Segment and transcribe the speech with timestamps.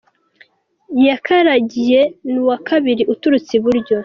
[1.07, 1.99] Yakaragiye
[2.29, 3.97] ni uwa kabiri uturutse iburyo.